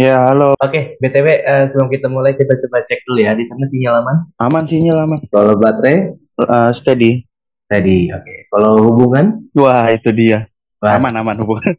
[0.00, 0.56] Ya, halo.
[0.56, 4.16] Oke, BTW eh, sebelum kita mulai kita coba cek dulu ya di sana sinyal aman.
[4.40, 5.20] Aman sinyal aman.
[5.28, 7.28] Kalau baterai Uh, steady.
[7.68, 8.08] tadi.
[8.08, 8.48] Oke.
[8.48, 10.48] Kalau hubungan Wah, itu dia.
[10.80, 10.96] Wah.
[10.96, 11.68] Aman, aman hubungan.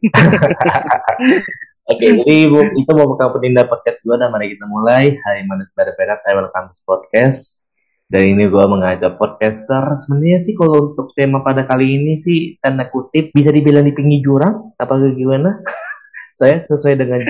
[1.90, 5.18] Oke, jadi bu, itu mau buka penindak podcast gue dan mari kita mulai.
[5.18, 7.66] Hai manusia berat Taiwan Campus Podcast.
[8.06, 9.82] Dan ini gue mengajak podcaster.
[9.98, 14.22] Sebenarnya sih kalau untuk tema pada kali ini sih tanda kutip bisa dibilang di pinggir
[14.22, 14.78] jurang.
[14.78, 15.58] Apa gimana?
[16.38, 17.20] Saya sesuai dengan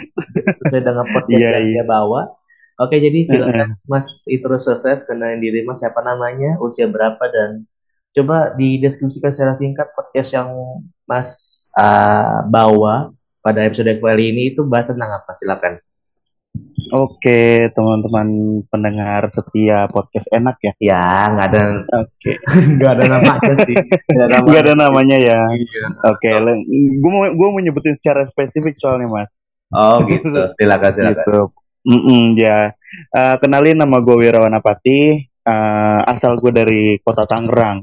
[0.45, 1.75] sesuai dengan podcast Iya, yang iya.
[1.81, 2.21] dia bawa.
[2.81, 7.69] Oke, jadi silakan Mas introduce yourself, kenalin diri Mas siapa namanya, usia berapa dan
[8.13, 10.51] coba dideskripsikan secara singkat podcast yang
[11.07, 15.31] Mas uh, bawa pada episode kali ini itu bahas tentang apa?
[15.37, 15.79] Silakan.
[16.93, 20.73] Oke, teman-teman pendengar setia podcast enak ya.
[20.77, 21.63] Ya, nggak ada
[22.05, 22.33] Oke.
[22.77, 23.77] nggak ada namanya sih.
[24.13, 25.41] Nggak ada Gak ada namanya ya.
[25.57, 25.85] Iya.
[26.13, 26.29] Oke,
[27.01, 29.31] gue mau gue mau nyebutin secara spesifik soalnya mas.
[29.73, 30.29] Oh gitu.
[30.61, 31.25] Silakan silakan.
[31.25, 31.39] Gitu.
[31.83, 32.71] Mm-mm, ya.
[33.11, 35.19] Eh, kenalin nama gue Wirawan Apati.
[35.43, 37.83] Eh, asal gue dari kota Tangerang.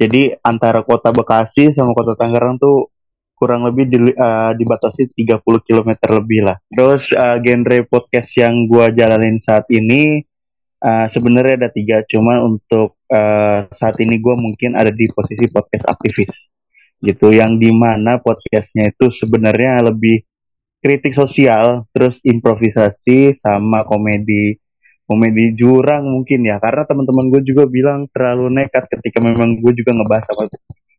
[0.00, 2.90] Jadi antara kota Bekasi sama kota Tangerang tuh
[3.34, 6.56] kurang lebih di, eh, dibatasi 30 km lebih lah.
[6.72, 10.24] Terus eh, genre podcast yang gue jalanin saat ini
[10.80, 12.00] eh, sebenarnya ada tiga.
[12.08, 16.32] Cuma untuk eh, saat ini gue mungkin ada di posisi podcast aktivis
[17.04, 17.28] gitu.
[17.28, 20.24] Yang di mana podcastnya itu sebenarnya lebih
[20.84, 24.60] kritik sosial, terus improvisasi sama komedi
[25.08, 26.60] komedi jurang mungkin ya.
[26.60, 30.44] Karena teman-teman gue juga bilang terlalu nekat ketika memang gue juga ngebahas sama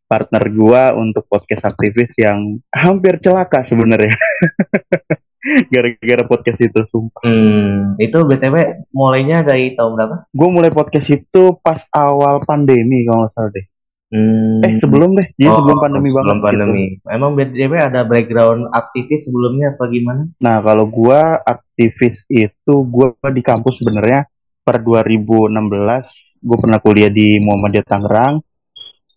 [0.06, 4.14] partner gue untuk podcast aktivis yang hampir celaka sebenarnya.
[5.74, 7.22] Gara-gara podcast itu sumpah.
[7.22, 10.16] Hmm, itu BTW mulainya dari tahun berapa?
[10.34, 13.66] gue mulai podcast itu pas awal pandemi kalau nggak salah deh
[14.16, 16.46] Hmm, eh sebelum deh jadi oh, sebelum pandemi sebelum banget gitu.
[16.48, 16.86] pandemi.
[17.12, 20.24] Emang BTW ada background aktivis sebelumnya apa gimana?
[20.40, 24.24] Nah, kalau gua aktivis itu gua di kampus sebenarnya
[24.64, 28.40] per 2016 gue pernah kuliah di Muhammadiyah Tangerang.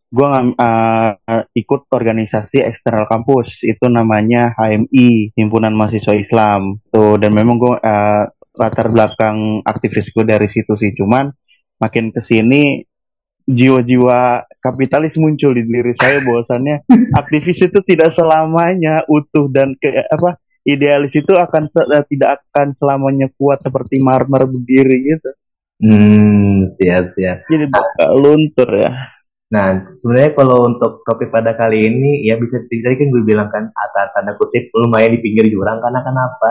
[0.08, 6.80] Gua ngam- eh, ikut organisasi eksternal kampus itu namanya HMI, Himpunan Mahasiswa Islam.
[6.88, 8.24] Tuh dan memang gua eh,
[8.58, 10.90] latar belakang aktivis gue dari situ sih.
[10.90, 11.30] Cuman
[11.78, 12.82] makin ke sini
[13.48, 16.76] jiwa-jiwa kapitalis muncul di diri saya bahwasannya
[17.20, 20.36] aktivis itu tidak selamanya utuh dan ke apa
[20.68, 25.30] idealis itu akan eh, tidak akan selamanya kuat seperti marmer berdiri gitu.
[25.78, 27.48] Hmm, siap siap.
[27.48, 28.92] Jadi bakal luntur ya.
[29.48, 33.72] Nah, sebenarnya kalau untuk topik pada kali ini ya bisa tadi kan gue bilang kan
[33.72, 36.50] atas tanda kutip lumayan di pinggir jurang karena kenapa?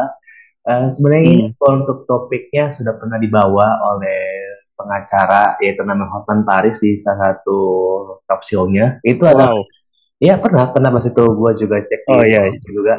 [0.66, 4.47] Eh, sebenarnya kalau untuk topiknya sudah pernah dibawa oleh
[4.78, 7.60] pengacara yaitu nama Hotman Paris di salah satu
[8.30, 9.02] talk show-nya.
[9.02, 9.66] Itu adalah Wow.
[10.18, 12.58] Iya pernah pernah pas itu gue juga cek di Oh, iya, iya.
[12.66, 12.96] Juga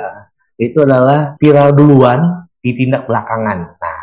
[0.55, 3.75] itu adalah viral duluan ditindak belakangan.
[3.75, 4.03] Nah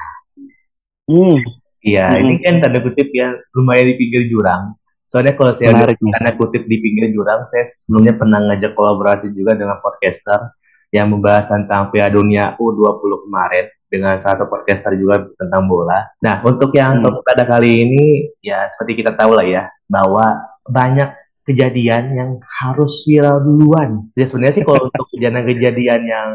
[1.06, 1.38] Hmm,
[1.80, 2.20] iya Hmm.
[2.26, 4.74] ini kan tanda kutip ya lumayan di pinggir jurang.
[5.06, 6.12] Soalnya kalau saya menarik nih.
[6.18, 10.52] tanda kutip di pinggir jurang saya sebelumnya pernah ngajak kolaborasi juga dengan podcaster
[10.90, 16.04] yang membahas tentang Piala Dunia U20 kemarin dengan satu podcaster juga tentang bola.
[16.20, 17.04] Nah untuk yang Hmm.
[17.08, 18.04] topik pada kali ini
[18.44, 21.16] ya seperti kita tahu lah ya bahwa banyak
[21.48, 24.12] kejadian yang harus viral duluan.
[24.20, 26.30] Ya sebenarnya sih kalau untuk kejadian-kejadian yang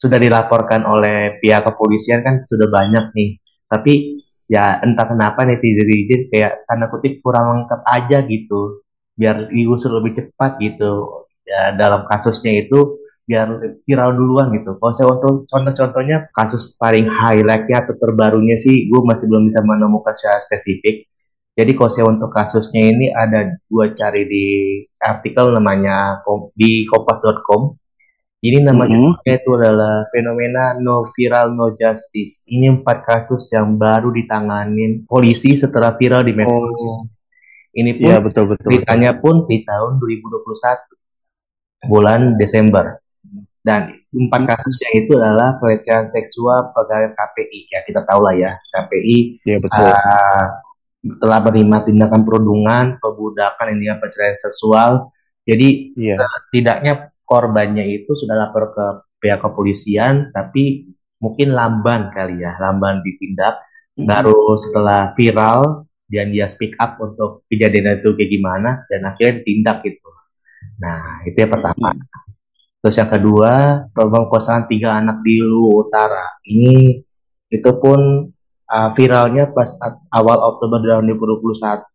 [0.00, 3.30] sudah dilaporkan oleh pihak kepolisian kan sudah banyak nih.
[3.70, 3.94] Tapi
[4.50, 8.82] ya entah kenapa netizen-netizen kayak tanda kutip kurang lengkap aja gitu.
[9.14, 11.22] Biar diusut lebih cepat gitu.
[11.44, 13.48] Ya dalam kasusnya itu biar
[13.88, 14.76] viral duluan gitu.
[14.76, 20.12] Kalau saya untuk contoh-contohnya kasus paling highlightnya atau terbarunya sih gue masih belum bisa menemukan
[20.12, 21.08] secara spesifik.
[21.54, 24.46] Jadi kalau saya untuk kasusnya ini ada gue cari di
[24.98, 26.20] artikel namanya
[26.52, 27.78] di kompas.com.
[28.44, 28.92] Ini nama Mhm.
[28.92, 32.44] judulnya itu adalah fenomena no viral no justice.
[32.52, 36.76] Ini empat kasus yang baru ditanganin polisi setelah viral di medsos.
[36.76, 37.08] Oh.
[37.72, 38.44] Ini pun Iya betul betul.
[38.52, 38.66] betul.
[38.68, 40.92] beritanya pun di tahun 2021
[41.88, 43.00] bulan Desember.
[43.64, 47.60] Dan empat kasusnya itu adalah pelecehan seksual pegawai KPI.
[47.72, 49.88] Ya kita tahu lah ya KPI Iya betul.
[49.88, 50.46] uh,
[51.20, 55.08] telah menerima tindakan perundungan, perbudakan yang dengan pelecehan seksual.
[55.48, 56.20] Jadi Iya.
[56.20, 58.86] setidaknya korbannya itu sudah lapor ke
[59.20, 63.64] pihak kepolisian, tapi mungkin lamban kali ya, lamban ditindak.
[63.94, 69.86] Baru setelah viral dan dia speak up untuk kejadian itu kayak gimana dan akhirnya ditindak
[69.86, 70.08] gitu.
[70.82, 71.94] Nah itu yang pertama.
[72.84, 73.52] Terus yang kedua,
[73.96, 76.36] pemerkosaan tiga anak di Luwu Utara.
[76.44, 77.00] Ini
[77.48, 78.28] itu pun
[78.68, 79.72] uh, viralnya pas
[80.12, 81.88] awal Oktober tahun 2021.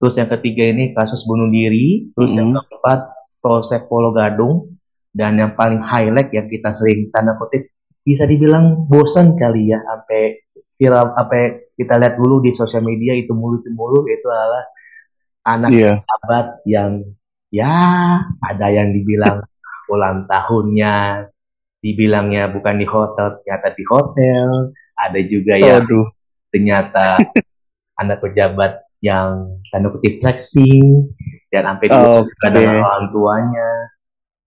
[0.00, 2.08] Terus yang ketiga ini kasus bunuh diri.
[2.16, 3.12] Terus yang keempat
[3.44, 4.72] Polsek Polo Gadung.
[5.12, 7.68] Dan yang paling highlight yang kita sering tanda kutip
[8.02, 10.42] bisa dibilang bosan kali ya sampai
[10.74, 14.64] viral apa kita lihat dulu di sosial media itu mulu itu mulu itu adalah
[15.46, 15.92] anak Iya.
[16.02, 16.92] sahabat yang
[17.54, 17.74] ya
[18.42, 19.46] ada yang dibilang
[19.94, 21.28] ulang tahunnya
[21.78, 24.48] dibilangnya bukan di hotel ternyata di hotel
[24.98, 26.06] ada juga yang Aduh.
[26.50, 27.20] ternyata
[28.00, 31.12] anak pejabat yang tanda kutip flexing
[31.52, 32.56] dan sampai Oh, juga Oke.
[32.56, 33.70] dengan orang tuanya.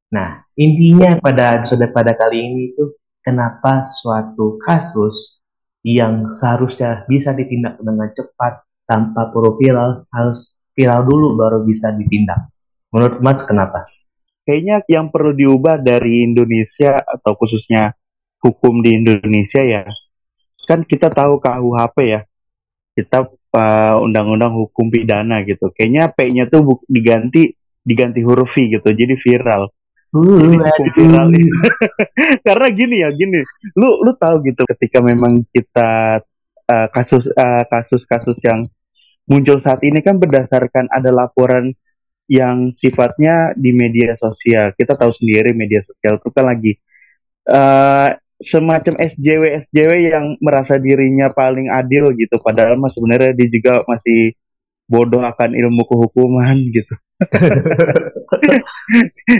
[0.07, 5.37] Nah, intinya pada episode pada kali ini tuh kenapa suatu kasus
[5.85, 12.49] yang seharusnya bisa ditindak dengan cepat tanpa perlu viral harus viral dulu baru bisa ditindak.
[12.91, 13.85] Menurut Mas kenapa?
[14.47, 17.91] Kayaknya yang perlu diubah dari Indonesia atau khususnya
[18.39, 19.83] hukum di Indonesia ya.
[20.63, 22.23] Kan kita tahu KUHP ya.
[22.95, 25.67] Kita uh, undang-undang hukum pidana gitu.
[25.75, 27.51] Kayaknya P-nya tuh diganti
[27.83, 28.87] diganti huruf V gitu.
[28.87, 29.67] Jadi viral.
[30.15, 31.51] Jadi hukum viral ini.
[32.47, 33.43] Karena gini ya, gini.
[33.75, 36.23] Lu lu tahu gitu ketika memang kita
[36.71, 38.63] uh, kasus uh, kasus-kasus yang
[39.27, 41.75] muncul saat ini kan berdasarkan ada laporan
[42.27, 44.75] yang sifatnya di media sosial.
[44.75, 46.75] Kita tahu sendiri media sosial itu kan lagi
[47.47, 52.37] uh, semacam SJW SJW yang merasa dirinya paling adil gitu.
[52.43, 54.35] Padahal mah sebenarnya dia juga masih
[54.87, 56.95] bodoh akan ilmu kehukuman gitu.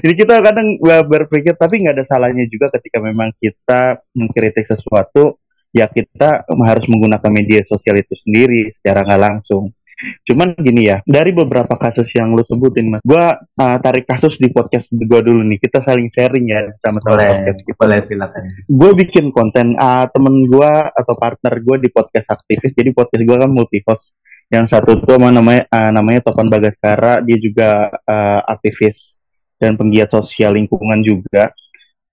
[0.04, 5.40] Jadi kita kadang berpikir tapi nggak ada salahnya juga ketika memang kita mengkritik sesuatu
[5.72, 9.72] ya kita harus menggunakan media sosial itu sendiri secara nggak langsung.
[9.98, 14.54] Cuman gini ya, dari beberapa kasus yang lu sebutin mas, gua uh, tarik kasus di
[14.54, 15.58] podcast gua dulu nih.
[15.58, 17.78] Kita saling sharing ya sama-sama podcast kita.
[17.82, 18.42] boleh silakan.
[18.70, 22.78] Gue bikin konten uh, temen gua atau partner gue di podcast aktivis.
[22.78, 24.14] Jadi podcast gua kan multi host.
[24.54, 29.18] Yang satu tuh namanya uh, namanya Topan Bagaskara, dia juga uh, aktivis
[29.58, 31.50] dan penggiat sosial lingkungan juga.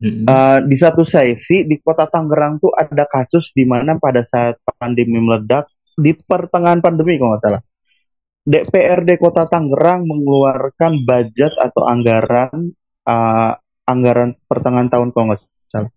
[0.00, 0.26] Mm-mm.
[0.26, 5.22] Uh, di satu sesi di kota Tangerang tuh ada kasus di mana pada saat pandemi
[5.22, 7.62] meledak di pertengahan pandemi kalau nggak salah
[8.44, 12.72] DPRD Kota Tangerang mengeluarkan budget atau anggaran
[13.08, 13.52] uh,
[13.88, 15.40] anggaran pertengahan tahun kalau nggak
[15.72, 15.92] salah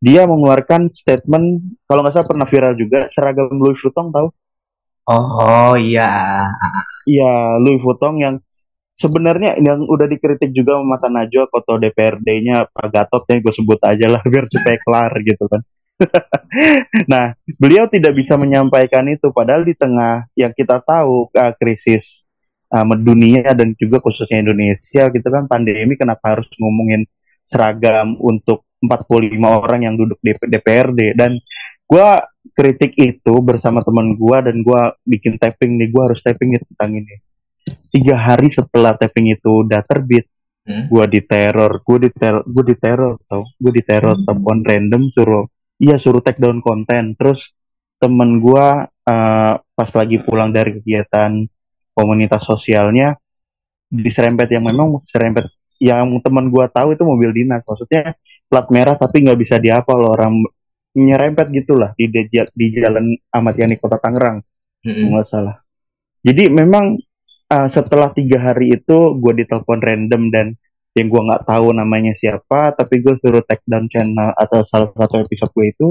[0.00, 4.32] dia mengeluarkan statement kalau nggak salah pernah viral juga seragam Louis Vuitton tahu
[5.10, 6.06] Oh iya.
[7.08, 8.34] Iya Louis Vuitton yang
[8.94, 13.80] sebenarnya yang udah dikritik juga sama Mata Najwa atau DPRD-nya Pak Gatot ya gue sebut
[13.82, 15.60] aja lah biar supaya kelar gitu kan.
[17.12, 22.24] nah, beliau tidak bisa menyampaikan itu padahal di tengah yang kita tahu uh, krisis
[22.72, 27.04] uh, dunia dan juga khususnya Indonesia gitu kan pandemi kenapa harus ngomongin
[27.50, 31.36] seragam untuk 45 orang yang duduk di DPRD dan
[31.84, 32.24] gua
[32.56, 37.04] kritik itu bersama teman gua dan gua bikin tapping nih gua harus tapping itu tentang
[37.04, 37.14] ini
[37.92, 40.24] tiga hari setelah tapping itu udah terbit
[40.60, 40.92] Hmm?
[40.92, 44.24] gua diteror gua diteror gua diteror tau gua diteror Hmm.
[44.28, 45.48] telepon random suruh
[45.80, 47.16] iya suruh take down konten.
[47.16, 47.50] Terus
[47.96, 51.40] temen gua eh, pas lagi pulang dari kegiatan
[51.96, 53.16] komunitas sosialnya
[53.90, 57.64] diserempet yang memang serempet yang teman gua tahu itu mobil dinas.
[57.64, 58.14] Maksudnya
[58.46, 60.44] plat merah tapi nggak bisa diapa loh orang
[60.90, 64.44] nyerempet gitulah di di, di jalan Ahmad Yani Kota Tangerang.
[64.84, 65.56] Nggak salah.
[66.20, 67.00] Jadi memang
[67.50, 70.46] uh, setelah tiga hari itu gue ditelepon random dan
[70.98, 75.22] yang gue nggak tahu namanya siapa, tapi gue suruh take down channel atau salah satu
[75.22, 75.88] episode gue itu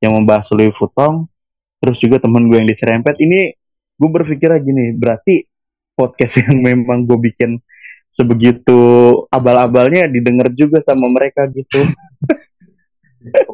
[0.00, 1.28] yang membahas Louis Vuitton.
[1.78, 3.54] Terus juga temen gue yang diserempet ini
[3.98, 5.44] gue berpikir gini, berarti
[5.92, 7.60] podcast yang memang gue bikin
[8.14, 8.80] sebegitu
[9.30, 11.84] abal-abalnya didengar juga sama mereka gitu.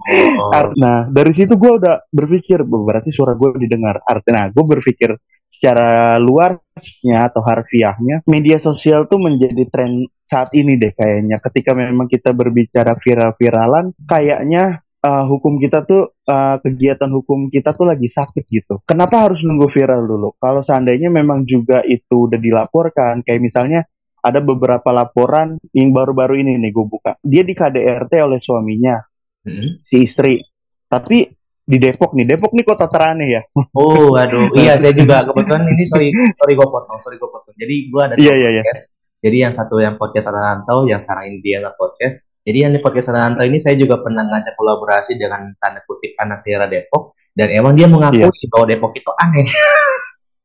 [0.04, 0.72] Oh.
[0.76, 4.00] Nah, dari situ gue udah berpikir, "Oh, berarti suara gue didengar.
[4.04, 5.10] Artinya, gue berpikir
[5.56, 11.38] secara luasnya atau harfiahnya, media sosial tuh menjadi tren saat ini deh kayaknya.
[11.38, 17.86] Ketika memang kita berbicara viral-viralan, kayaknya uh, hukum kita tuh, uh, kegiatan hukum kita tuh
[17.86, 18.80] lagi sakit gitu.
[18.88, 20.34] Kenapa harus nunggu viral dulu?
[20.40, 23.86] Kalau seandainya memang juga itu udah dilaporkan, kayak misalnya
[24.24, 27.12] ada beberapa laporan yang baru-baru ini nih gue buka.
[27.20, 28.96] Dia di KDRT oleh suaminya,
[29.44, 29.84] Mm-mm.
[29.84, 30.40] si istri.
[30.88, 31.28] Tapi
[31.64, 33.42] di Depok nih, Depok nih kota teraneh ya.
[33.78, 34.52] Oh, aduh.
[34.52, 37.56] Iya, saya juga kebetulan ini sorry, sorry gue potong, sorry gue potong.
[37.56, 38.62] Jadi gue ada dua iya iya.
[38.62, 38.92] podcast.
[39.24, 42.28] Jadi yang satu yang podcast Rantau, yang sekarang ini dia podcast.
[42.44, 46.44] Jadi yang di podcast Rantau ini saya juga pernah ngajak kolaborasi dengan tanda kutip anak
[46.44, 47.16] daerah Depok.
[47.34, 48.46] Dan emang dia mengakui Iya.
[48.52, 49.48] bahwa Depok itu aneh.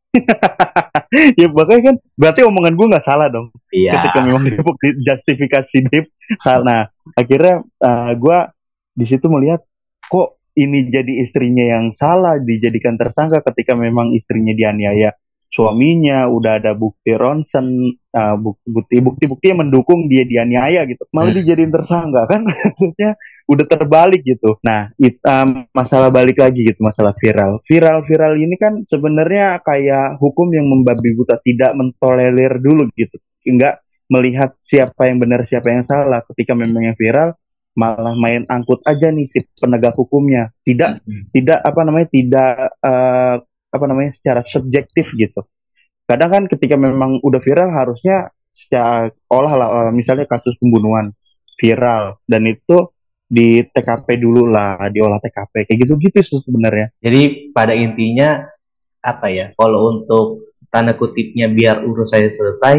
[1.38, 3.51] ya makanya kan berarti omongan gue nggak salah dong.
[3.69, 3.99] Iya.
[3.99, 6.05] Ketika memang Depok di justifikasi Dep.
[6.63, 6.88] Nah
[7.19, 7.61] akhirnya
[8.15, 8.38] gue
[8.95, 9.59] di situ melihat
[10.07, 15.15] kok ini jadi istrinya yang salah dijadikan tersangka ketika memang istrinya dianiaya
[15.49, 21.33] suaminya udah ada bukti ronsen uh, bukti bukti bukti yang mendukung dia dianiaya gitu malah
[21.33, 21.39] Hmm.
[21.41, 23.17] dijadiin tersangka kan maksudnya
[23.49, 24.61] udah terbalik gitu.
[24.61, 27.57] Nah, it, um, masalah balik lagi gitu, masalah viral.
[27.65, 33.17] Viral-viral ini kan sebenarnya kayak hukum yang membabi buta, tidak mentolerir dulu gitu.
[33.49, 36.21] Enggak melihat siapa yang benar, siapa yang salah.
[36.29, 37.33] Ketika memang yang viral,
[37.79, 40.51] malah main angkut aja nih si penegak hukumnya.
[40.67, 41.24] Tidak, hmm.
[41.31, 42.51] tidak apa namanya, tidak
[42.83, 43.36] uh,
[43.71, 45.48] apa namanya, secara subjektif gitu.
[46.03, 51.15] Kadang kan ketika memang udah viral harusnya secara olah lah, misalnya kasus pembunuhan
[51.55, 52.91] viral dan itu
[53.29, 56.89] di TKP dulu lah, diolah TKP kayak gitu-gitu sih sebenarnya.
[56.98, 58.41] Jadi pada intinya
[59.05, 59.53] apa ya?
[59.53, 62.75] Kalau untuk tanda kutipnya biar urusannya selesai,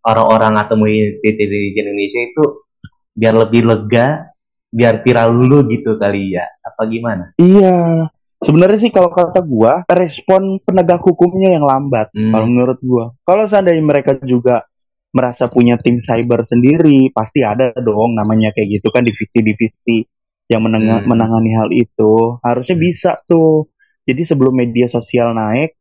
[0.00, 2.64] orang-orang atau di Indonesia itu
[3.12, 4.29] biar lebih lega,
[4.70, 6.46] biar viral dulu gitu kali ya.
[6.62, 7.34] Apa gimana?
[7.36, 8.08] Iya.
[8.40, 12.32] Sebenarnya sih kalau kata gua, respon penegak hukumnya yang lambat hmm.
[12.32, 13.12] kalau menurut gua.
[13.26, 14.64] Kalau seandainya mereka juga
[15.12, 20.08] merasa punya tim cyber sendiri, pasti ada dong namanya kayak gitu kan divisi-divisi
[20.48, 21.04] yang meneng- hmm.
[21.04, 22.40] menangani hal itu.
[22.40, 22.86] Harusnya hmm.
[22.88, 23.68] bisa tuh.
[24.08, 25.76] Jadi sebelum media sosial naik,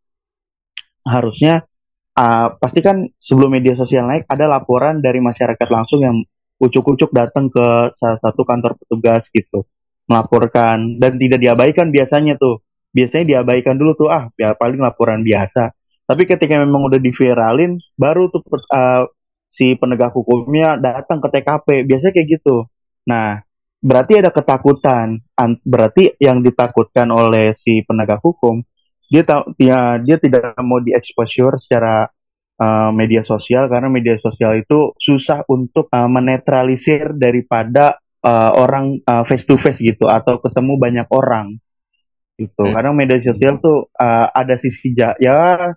[1.08, 1.64] harusnya
[2.20, 6.20] uh, pasti kan sebelum media sosial naik ada laporan dari masyarakat langsung yang
[6.60, 9.66] ucuk-ucuk datang ke salah satu kantor petugas gitu
[10.10, 11.00] melaporkan.
[11.00, 12.62] Dan tidak diabaikan biasanya tuh.
[12.90, 15.72] Biasanya diabaikan dulu tuh ah ya paling laporan biasa.
[16.10, 18.42] Tapi ketika memang udah diviralin baru tuh
[18.74, 19.06] uh,
[19.54, 22.66] si penegak hukumnya datang ke TKP biasanya kayak gitu.
[23.06, 23.46] Nah
[23.80, 25.22] berarti ada ketakutan.
[25.64, 28.66] Berarti yang ditakutkan oleh si penegak hukum
[29.10, 32.08] dia tahu ya dia tidak mau dieksposur secara
[32.60, 39.24] uh, media sosial karena media sosial itu susah untuk uh, menetralisir daripada uh, orang uh,
[39.24, 41.56] face to face gitu atau ketemu banyak orang
[42.40, 42.74] gitu hmm.
[42.76, 45.76] karena media sosial tuh uh, ada sisi ja ya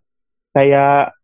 [0.55, 1.15] kayak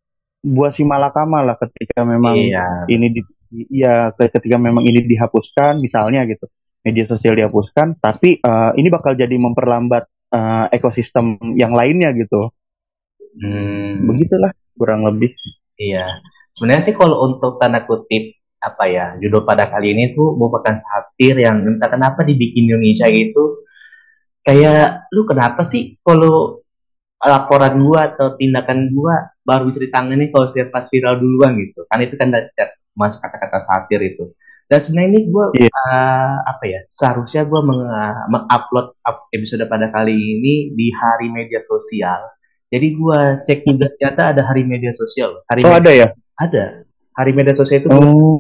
[0.43, 2.87] buah si malakama lah ketika memang iya.
[2.91, 3.23] ini di
[3.71, 6.47] ya ketika memang ini dihapuskan misalnya gitu
[6.85, 12.51] media sosial dihapuskan tapi uh, ini bakal jadi memperlambat uh, ekosistem yang lainnya gitu
[13.41, 14.05] hmm.
[14.05, 15.35] begitulah kurang lebih.
[15.77, 16.23] Iya.
[16.55, 21.39] Sebenarnya sih kalau untuk tanda kutip apa ya judul pada kali ini tuh merupakan satir
[21.39, 23.67] yang entah kenapa dibikin Indonesia gitu.
[24.43, 26.63] Kayak lu kenapa sih kalau
[27.19, 31.85] laporan gua atau tindakan gua baru bisa ditangani kalau saya pas viral duluan gitu?
[31.91, 32.31] Kan itu kan
[32.99, 34.35] masuk kata-kata satir itu.
[34.69, 35.73] Dan sebenarnya ini gue yeah.
[35.73, 37.61] uh, apa ya seharusnya gue
[38.29, 39.01] mengupload
[39.33, 42.21] episode pada kali ini di hari media sosial
[42.69, 46.09] jadi gue cek juga ternyata ada hari media sosial hari oh media, ada ya
[46.39, 46.65] ada
[47.17, 48.39] hari media sosial itu oh.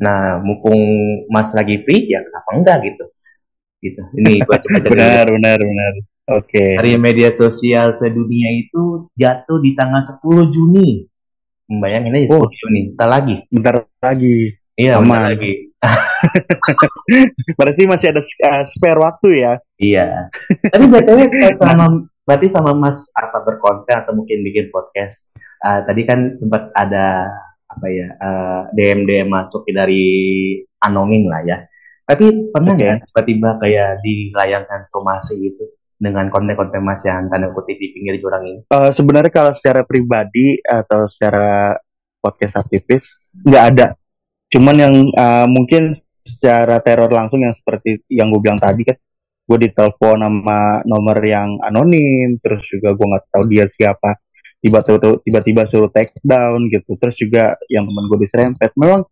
[0.00, 0.80] nah mumpung
[1.28, 3.04] mas lagi free ya kenapa enggak gitu
[3.84, 5.94] gitu ini gue coba cek benar benar benar
[6.28, 6.60] Oke.
[6.60, 6.70] Okay.
[6.76, 11.08] Hari media sosial sedunia itu jatuh di tanggal 10 Juni.
[11.72, 12.44] Membayangin aja oh.
[12.44, 12.80] 10 Juni.
[12.92, 13.36] Bentar lagi.
[13.48, 14.52] Bentar lagi.
[14.76, 15.52] Iya, bentar lagi.
[17.58, 19.52] berarti masih ada uh, spare waktu ya?
[19.80, 20.06] Iya.
[20.76, 21.18] Tapi btw
[21.56, 21.86] sama
[22.28, 25.32] berarti sama Mas apa berkonten atau mungkin bikin podcast.
[25.64, 27.32] Uh, tadi kan sempat ada
[27.68, 30.04] apa ya uh, DM DM masuk dari
[30.84, 31.64] anonim lah ya.
[32.04, 33.04] Tapi pernah nggak okay.
[33.08, 35.64] tiba-tiba kayak dilayangkan somasi gitu?
[35.98, 38.60] dengan konten-konten Mas yang tanda kutip di pinggir jurang ini?
[38.70, 41.74] Uh, sebenarnya kalau secara pribadi atau secara
[42.22, 43.02] podcast aktivis
[43.42, 43.86] nggak ada.
[44.48, 48.96] Cuman yang uh, mungkin secara teror langsung yang seperti yang gue bilang tadi kan,
[49.48, 54.20] gue ditelepon sama nomor yang anonim, terus juga gue nggak tahu dia siapa,
[54.60, 58.76] tiba-tiba tiba-tiba suruh take down gitu, terus juga yang temen gue diserempet.
[58.76, 59.08] Memang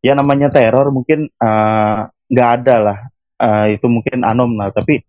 [0.00, 1.28] ya namanya teror mungkin
[2.32, 2.98] nggak uh, ada lah,
[3.44, 5.04] uh, itu mungkin anom lah, tapi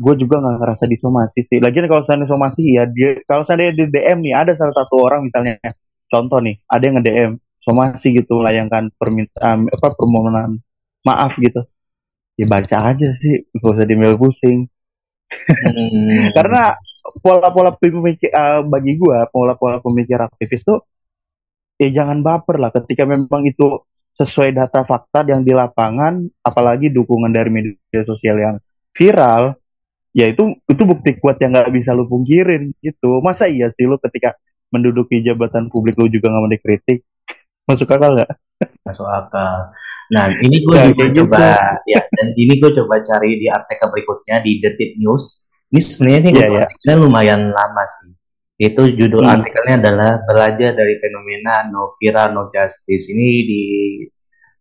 [0.00, 1.58] gue juga nggak ngerasa disomasi sih.
[1.58, 5.26] Lagian kalau saya disomasi ya dia kalau saya di DM nih ada salah satu orang
[5.26, 5.58] misalnya
[6.10, 7.32] contoh nih ada yang nge-DM
[7.62, 10.58] somasi gitu layangkan permintaan apa permohonan
[11.04, 11.64] maaf gitu
[12.40, 13.44] ya baca aja sih.
[13.52, 14.64] Gak usah dimel pusing.
[15.30, 16.32] Hmm.
[16.36, 16.74] karena
[17.20, 20.80] pola-pola pemikir uh, bagi gue pola-pola pemikir aktivis tuh
[21.76, 22.72] ya jangan baper lah.
[22.72, 23.84] Ketika memang itu
[24.16, 28.56] sesuai data fakta yang di lapangan apalagi dukungan dari media sosial yang
[28.92, 29.56] viral
[30.10, 33.20] ya itu itu bukti kuat yang nggak bisa lu pungkirin gitu.
[33.20, 34.36] Masa iya sih lu ketika
[34.70, 36.98] menduduki jabatan publik lu juga nggak mau dikritik?
[37.68, 38.30] Masuk akal nggak?
[38.84, 39.72] Masuk akal
[40.10, 41.16] nah ini gue nah, juga gitu.
[41.22, 41.44] coba
[41.86, 46.30] ya dan ini gue coba cari di artikel berikutnya di Detik News ini sebenarnya ini
[46.34, 46.96] yeah, yeah.
[46.98, 48.10] lumayan lama sih
[48.60, 49.34] itu judul hmm.
[49.38, 53.62] artikelnya adalah belajar dari fenomena no viral no justice ini di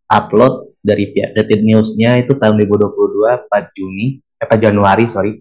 [0.08, 5.34] upload dari pihak Detik Newsnya itu tahun 2022 4 Juni apa Januari sorry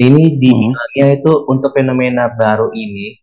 [0.00, 1.22] ini di hmm.
[1.22, 3.22] itu untuk fenomena baru ini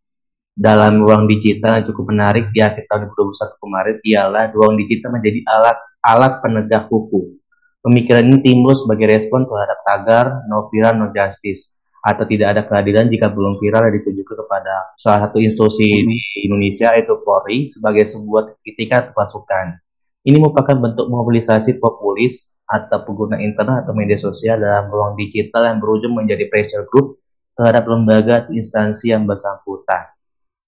[0.60, 5.40] dalam ruang digital yang cukup menarik di akhir tahun 2021 kemarin ialah ruang digital menjadi
[5.48, 7.40] alat alat penegak hukum
[7.80, 13.08] Pemikiran ini timbul sebagai respon terhadap tagar no viral no justice atau tidak ada keadilan
[13.08, 16.08] jika belum viral dan ditujukan kepada salah satu institusi hmm.
[16.08, 19.80] di Indonesia yaitu Polri sebagai sebuah kritikan pasukan.
[20.28, 25.80] Ini merupakan bentuk mobilisasi populis atau pengguna internet atau media sosial dalam ruang digital yang
[25.80, 27.24] berujung menjadi pressure group
[27.56, 30.12] terhadap lembaga atau instansi yang bersangkutan.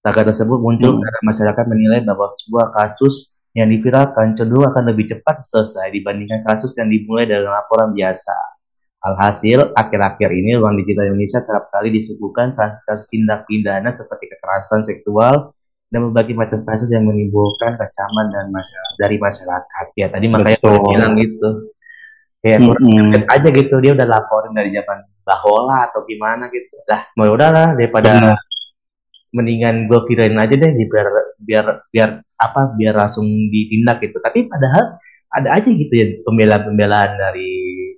[0.00, 1.00] Tagar tersebut muncul hmm.
[1.04, 6.72] karena masyarakat menilai bahwa sebuah kasus yang diviralkan cenderung akan lebih cepat selesai dibandingkan kasus
[6.80, 8.32] yang dimulai dari laporan biasa.
[9.02, 15.52] Alhasil, akhir-akhir ini ruang digital Indonesia kerap kali disuguhkan kasus-kasus tindak pidana seperti kekerasan seksual
[15.90, 19.86] dan berbagai macam kasus yang menimbulkan kecaman dan masalah dari masyarakat.
[19.98, 21.48] Ya tadi makanya aku bilang gitu.
[22.42, 23.26] Ya mm -hmm.
[23.26, 26.78] aja gitu dia udah laporin dari zaman bahola atau gimana gitu.
[26.86, 28.38] Lah, mau udahlah daripada
[29.32, 31.08] mendingan gue viralin aja deh biar
[31.40, 34.20] biar biar apa biar langsung ditindak gitu.
[34.20, 35.00] Tapi padahal
[35.32, 37.50] ada aja gitu ya pembelaan-pembelaan dari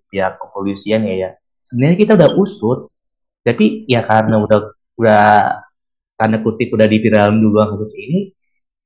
[0.09, 1.31] pihak kepolisian ya ya.
[1.67, 2.89] Sebenarnya kita udah usut
[3.45, 4.59] tapi ya karena udah
[4.97, 5.25] udah
[6.15, 8.31] tanda kutip udah diviralin dulu kasus ini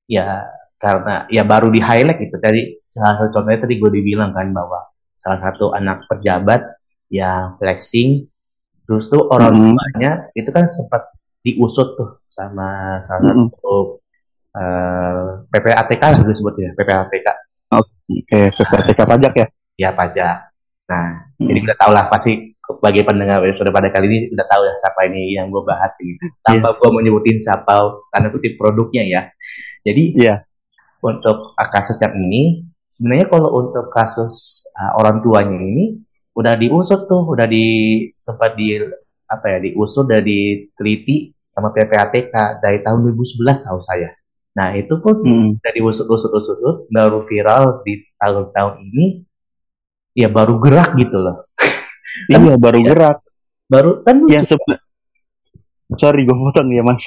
[0.09, 0.49] ya
[0.81, 2.37] karena ya baru di highlight gitu.
[2.41, 6.65] Tadi salah satu contohnya tadi gue dibilang kan bahwa salah satu anak pejabat
[7.13, 8.29] yang flexing
[8.89, 9.77] terus tuh orang hmm.
[9.77, 11.13] tuanya itu kan sempat
[11.43, 14.59] diusut tuh sama salah satu mm -hmm.
[14.59, 17.29] uh, PPATK lah dulu sebutnya PPATK.
[17.79, 17.91] Oke,
[18.25, 18.47] okay.
[18.53, 19.47] PPATK pajak ya?
[19.79, 20.49] Ya pajak.
[20.89, 21.47] Nah, hmm.
[21.47, 25.01] jadi kita tahu lah pasti bagi pendengar episode pada kali ini udah tahu ya siapa
[25.09, 26.17] ini yang gue bahas ini.
[26.45, 26.77] Tanpa yeah.
[26.81, 29.23] gue menyebutin siapa karena kutip produknya ya.
[29.85, 30.45] Jadi yeah.
[31.01, 36.01] untuk kasus yang ini sebenarnya kalau untuk kasus uh, orang tuanya ini
[36.37, 37.67] udah diusut tuh, udah di
[38.17, 38.81] sempat di
[39.29, 44.11] apa ya diusut dan diteliti sama PPATK dari tahun 2011 tahu saya.
[44.57, 45.51] Nah itu pun hmm.
[45.63, 49.07] dari usut-usut-usut baru viral di tahun-tahun ini
[50.17, 51.47] ya baru gerak gitu loh.
[52.33, 53.17] kan iya baru ya, gerak.
[53.69, 54.49] Baru kan yang
[56.01, 57.05] sorry gue potong ya mas.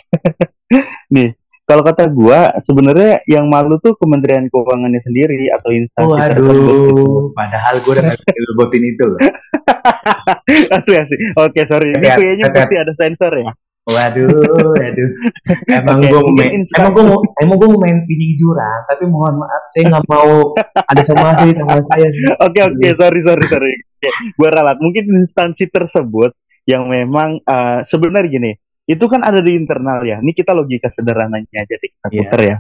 [1.16, 1.36] Nih
[1.72, 7.06] kalau kata gue sebenarnya yang malu tuh Kementerian Keuangannya sendiri atau instansi Waduh, tertentu.
[7.32, 9.20] Padahal gue udah ngerobotin itu loh.
[10.78, 11.18] asli asli.
[11.38, 11.96] Oke sorry.
[11.96, 13.52] Ini kayaknya pasti ada sensor ya.
[13.82, 14.30] Waduh,
[14.78, 15.10] waduh.
[15.82, 17.06] Emang okay, gue main, emang gue
[17.42, 22.08] emang gue main pilih jurang, tapi mohon maaf, saya nggak mau ada somasi sama saya.
[22.46, 23.74] Oke oke, okay, sorry sorry sorry.
[23.98, 24.78] Okay, gue ralat.
[24.78, 26.30] Mungkin instansi tersebut
[26.70, 28.52] yang memang uh, sebenarnya gini,
[28.90, 30.18] itu kan ada di internal ya.
[30.20, 32.18] Ini kita logika sederhananya aja kita yeah.
[32.26, 32.58] putar ya.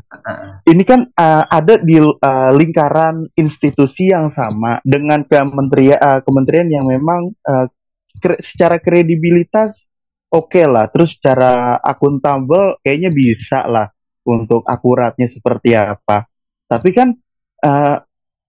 [0.70, 6.86] Ini kan uh, ada di uh, lingkaran institusi yang sama dengan kementerian uh, kementerian yang
[6.86, 7.66] memang uh,
[8.22, 9.90] kre secara kredibilitas
[10.30, 10.88] oke okay lah.
[10.94, 13.90] Terus secara akuntabel kayaknya bisa lah
[14.24, 16.30] untuk akuratnya seperti apa.
[16.70, 17.18] Tapi kan
[17.66, 17.98] uh,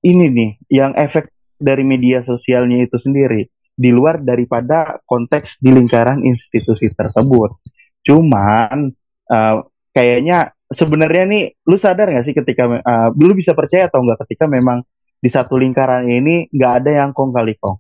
[0.05, 6.21] ini nih yang efek dari media sosialnya itu sendiri di luar daripada konteks di lingkaran
[6.23, 7.59] institusi tersebut.
[8.05, 8.93] Cuman
[9.29, 9.57] uh,
[9.93, 14.49] kayaknya sebenarnya nih lu sadar gak sih ketika uh, lu bisa percaya atau enggak ketika
[14.49, 14.81] memang
[15.23, 17.79] di satu lingkaran ini nggak ada yang kong kali kong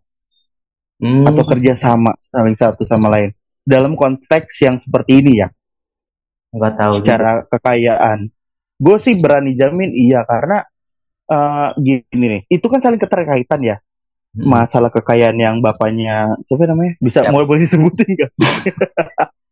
[1.03, 1.27] hmm.
[1.27, 3.35] atau kerja sama saling satu sama lain
[3.67, 5.49] dalam konteks yang seperti ini ya
[6.55, 7.49] nggak tahu secara juga.
[7.59, 8.19] kekayaan
[8.79, 10.63] gue sih berani jamin iya karena
[11.33, 13.77] uh, gini nih itu kan saling keterkaitan ya.
[14.33, 17.29] Masalah kekayaan yang bapaknya siapa namanya bisa ya.
[17.29, 18.33] mau boleh disebutin nggak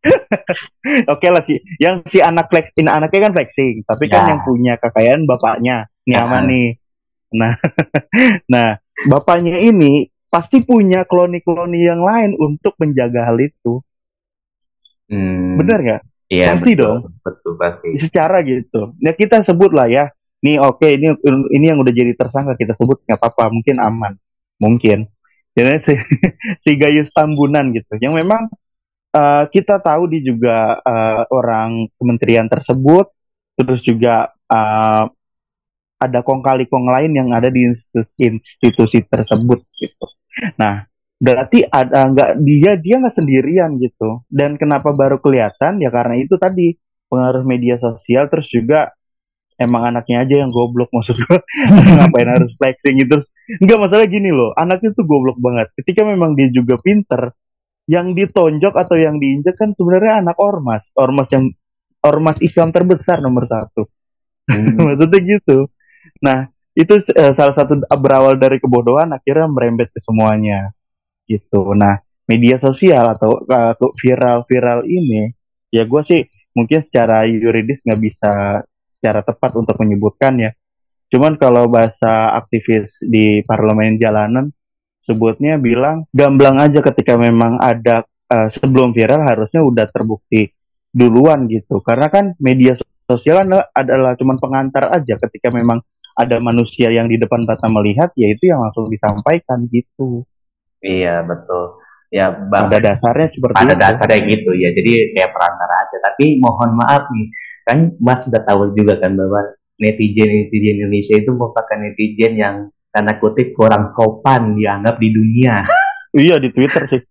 [1.13, 4.17] Oke lah sih, yang si anak flex, ini anaknya kan flexing, tapi kan ya.
[4.25, 6.49] kan yang punya kekayaan bapaknya, nyaman ya.
[6.49, 6.69] nih.
[7.37, 7.53] Nah,
[8.53, 8.69] nah
[9.13, 13.85] bapaknya ini pasti punya kloni-kloni yang lain untuk menjaga hal itu.
[15.13, 15.61] Hmm.
[15.61, 16.03] Bener nggak?
[16.31, 17.01] Iya, pasti betul, dong.
[17.21, 17.89] Betul pasti.
[18.01, 18.97] Secara gitu.
[19.03, 20.09] Ya kita sebut lah ya.
[20.41, 21.13] Nih oke okay, ini
[21.53, 24.17] ini yang udah jadi tersangka kita sebut nggak apa-apa mungkin aman
[24.61, 25.09] mungkin.
[25.57, 25.95] Jadi si,
[26.65, 27.99] si Gayus Tambunan gitu.
[27.99, 28.43] Yang memang
[29.17, 33.11] uh, kita tahu dia juga uh, orang kementerian tersebut.
[33.59, 35.05] Terus juga uh,
[36.01, 40.07] ada kong kali kong lain yang ada di institusi, institusi tersebut gitu.
[40.57, 40.89] Nah
[41.21, 46.41] berarti ada nggak dia dia nggak sendirian gitu dan kenapa baru kelihatan ya karena itu
[46.41, 46.81] tadi
[47.13, 48.89] pengaruh media sosial terus juga
[49.61, 51.39] emang anaknya aja yang goblok maksud gue
[52.01, 53.21] ngapain harus flexing gitu
[53.59, 57.35] nggak masalah gini loh anaknya tuh goblok banget ketika memang dia juga pinter
[57.91, 61.51] yang ditonjok atau yang diinjek kan sebenarnya anak ormas ormas yang
[62.07, 63.91] ormas Islam terbesar nomor satu
[64.47, 64.79] hmm.
[64.87, 65.67] maksudnya gitu
[66.23, 66.47] nah
[66.79, 70.71] itu uh, salah satu berawal dari kebodohan akhirnya merembet ke semuanya
[71.31, 71.75] gitu.
[71.79, 75.31] Nah, media sosial atau uh, viral-viral ini,
[75.71, 76.21] ya gue sih
[76.55, 78.33] mungkin secara yuridis nggak bisa
[78.99, 80.51] secara tepat untuk menyebutkan ya.
[81.11, 84.55] Cuman kalau bahasa aktivis di parlemen jalanan,
[85.03, 90.55] sebutnya bilang gamblang aja ketika memang ada uh, sebelum viral harusnya udah terbukti
[90.95, 91.83] duluan gitu.
[91.83, 92.79] Karena kan media
[93.11, 93.43] sosial
[93.75, 95.19] adalah cuma pengantar aja.
[95.19, 95.83] Ketika memang
[96.15, 100.23] ada manusia yang di depan mata melihat ya itu yang langsung disampaikan gitu.
[100.79, 101.83] Iya betul.
[102.11, 103.83] Ya pada dasarnya seperti pada itu.
[103.83, 104.51] dasarnya gitu.
[104.55, 105.97] Ya jadi kayak perantara aja.
[106.11, 107.27] Tapi mohon maaf nih
[107.67, 112.57] kan Mas sudah tahu juga kan bahwa netizen netizen Indonesia itu merupakan netizen yang
[112.93, 115.65] tanda kutip kurang sopan dianggap di dunia.
[116.21, 117.03] iya di Twitter sih.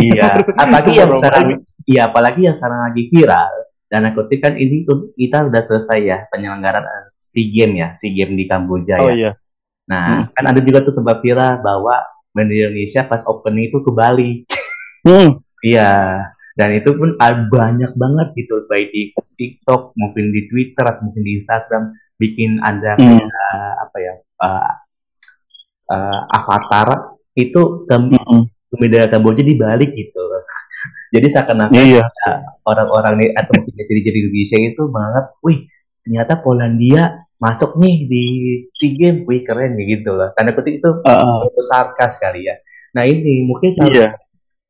[0.00, 1.46] iya, apalagi yang sekarang
[1.86, 3.52] iya apalagi yang sekarang lagi viral
[3.86, 8.34] dan kutip kan ini tuh kita udah selesai ya penyelenggaraan SEA Games ya, SEA Games
[8.34, 9.14] di Kamboja oh, ya.
[9.14, 9.32] iya.
[9.86, 10.34] Nah, hmm.
[10.34, 11.94] kan ada juga tuh sebab viral bahwa
[12.34, 14.32] di Indonesia pas opening itu ke Bali.
[15.06, 15.38] Hmm.
[15.62, 16.18] Iya,
[16.58, 21.94] dan itu pun banyak banget gitu baik di TikTok mungkin di Twitter mungkin di Instagram
[22.16, 23.20] bikin ada hmm.
[23.20, 24.72] uh, apa ya uh,
[25.92, 28.48] uh, avatar itu ke hmm.
[28.80, 30.20] media Kamboja dibalik gitu
[31.14, 32.04] jadi seakan-akan iya.
[32.64, 35.58] orang-orang nih atau mungkin jadi jadi Indonesia itu menganggap wih
[36.02, 38.24] ternyata Polandia masuk nih di
[38.72, 41.64] SEA Games wih keren ya gitu loh karena kutip itu uh, uh.
[41.68, 42.56] sarkas kali ya
[42.96, 44.16] nah ini mungkin sama iya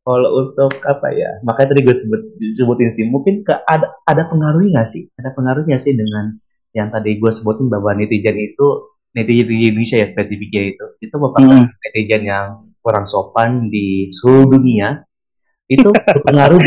[0.06, 2.22] kalau untuk apa ya makanya tadi gue sebut
[2.54, 6.38] sebutin sih mungkin ke ada ada pengaruhnya nggak sih ada pengaruhnya sih dengan
[6.76, 11.64] yang tadi gue sebutin bahwa netizen itu netizen di Indonesia ya spesifiknya itu itu merupakan
[11.64, 11.80] hmm.
[11.80, 12.46] netizen yang
[12.84, 15.00] kurang sopan di seluruh dunia.
[15.66, 16.60] Itu berpengaruh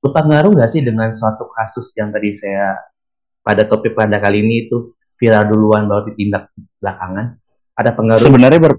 [0.00, 2.80] berpengaruh nggak sih dengan suatu kasus yang tadi saya
[3.44, 6.48] pada topik pada kali ini itu viral duluan baru ditindak
[6.80, 7.36] belakangan?
[7.76, 8.24] Ada pengaruh?
[8.24, 8.74] Sebenarnya ber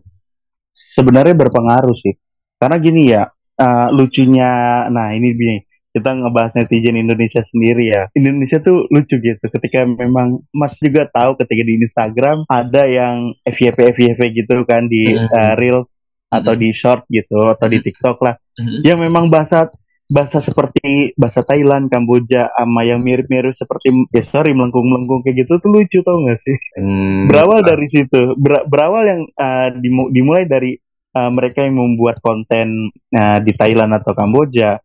[0.74, 2.18] sebenarnya berpengaruh sih.
[2.58, 3.30] Karena gini ya
[3.62, 4.50] uh, lucunya
[4.90, 5.60] nah ini nih
[5.92, 8.04] kita ngebahas netizen Indonesia sendiri ya.
[8.16, 9.44] Indonesia tuh lucu gitu.
[9.44, 15.12] Ketika memang Mas juga tahu ketika di Instagram ada yang FYP FYP gitu kan di
[15.12, 15.92] uh, Reels
[16.32, 18.40] atau di short gitu atau di TikTok lah.
[18.88, 19.68] Yang memang bahasa
[20.12, 25.72] bahasa seperti bahasa Thailand, Kamboja sama yang mirip-mirip seperti ya sorry melengkung-melengkung kayak gitu tuh
[25.72, 26.58] lucu tau gak sih?
[26.80, 27.32] Hmm.
[27.32, 29.72] Berawal dari situ, ber, berawal yang uh,
[30.12, 30.76] dimulai dari
[31.16, 34.80] uh, mereka yang membuat konten uh, di Thailand atau Kamboja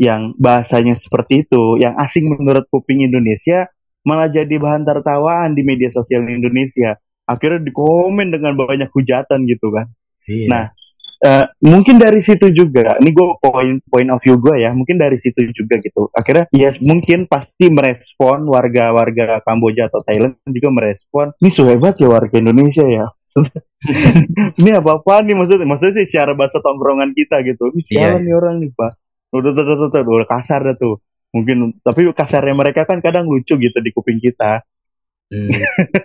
[0.00, 3.68] yang bahasanya seperti itu, yang asing menurut kuping Indonesia
[4.00, 6.96] malah jadi bahan tertawaan di media sosial Indonesia.
[7.28, 9.92] Akhirnya dikomen dengan banyak hujatan gitu kan.
[10.24, 10.48] Iya.
[10.48, 10.64] Nah,
[11.28, 15.20] uh, mungkin dari situ juga, ini gue point point of view gue ya, mungkin dari
[15.20, 16.08] situ juga gitu.
[16.16, 22.08] Akhirnya ya yes, mungkin pasti merespon warga-warga Kamboja atau Thailand juga merespon, ini hebat ya
[22.08, 23.06] warga Indonesia ya
[24.60, 28.22] ini apa apa nih maksudnya maksudnya sih secara bahasa tongkrongan kita gitu ini siapa yeah.
[28.22, 28.92] nih orang nih pak
[29.30, 30.98] udah udah udah udah, udah kasar dah tuh.
[31.30, 34.62] Mungkin tapi kasarnya mereka kan kadang lucu gitu di kuping kita.
[35.30, 35.50] Hmm.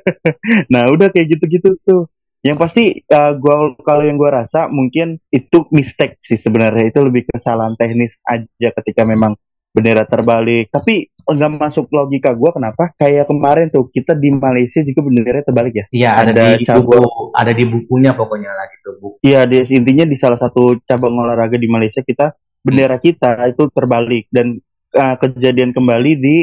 [0.74, 2.06] nah udah kayak gitu-gitu tuh.
[2.46, 6.94] Yang pasti uh, gua kalau yang gua rasa mungkin itu mistake sih sebenarnya.
[6.94, 9.34] Itu lebih kesalahan teknis aja ketika memang
[9.76, 10.70] bendera terbalik.
[10.70, 12.94] Tapi nggak masuk logika gue kenapa?
[12.96, 15.86] Kayak kemarin tuh kita di Malaysia juga bendera terbalik ya?
[15.90, 19.18] Iya ada, ada di cabang, buku ada di bukunya pokoknya lah gitu buku.
[19.26, 22.32] Iya intinya di salah satu cabang olahraga di Malaysia kita
[22.66, 24.26] bendera kita itu terbalik.
[24.34, 24.58] Dan
[24.98, 26.38] uh, kejadian kembali di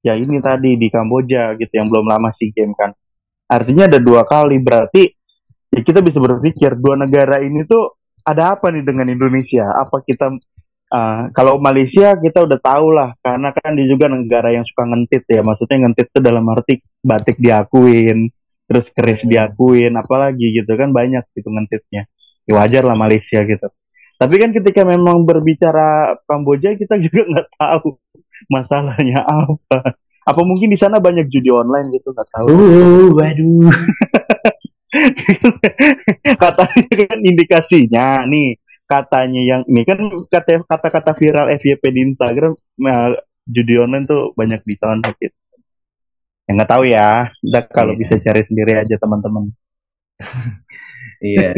[0.00, 2.96] ya ini tadi di Kamboja gitu yang belum lama sih game kan.
[3.52, 5.04] Artinya ada dua kali berarti
[5.68, 9.68] ya kita bisa berpikir dua negara ini tuh ada apa nih dengan Indonesia?
[9.76, 10.32] Apa kita
[10.88, 15.20] Uh, kalau Malaysia kita udah tahu lah karena kan dia juga negara yang suka ngentit
[15.28, 15.44] ya.
[15.44, 18.32] Maksudnya ngentit itu dalam arti batik diakuin
[18.64, 22.08] terus keris diakuin apalagi gitu kan banyak gitu ngentitnya.
[22.48, 23.68] Ya, wajar lah Malaysia gitu
[24.18, 27.96] tapi kan ketika memang berbicara Kamboja kita juga nggak tahu
[28.50, 29.96] masalahnya apa
[30.28, 33.72] apa mungkin di sana banyak judi online gitu nggak tahu uh, waduh
[36.42, 40.00] katanya kan indikasinya nih katanya yang ini kan
[40.32, 43.12] kata kata-kata viral FYP di Instagram nah,
[43.48, 45.36] judi online tuh banyak ditonton gitu.
[46.48, 48.00] Ya nggak tahu ya, udah kalau yeah.
[48.00, 49.52] bisa cari sendiri aja teman-teman.
[51.22, 51.50] iya.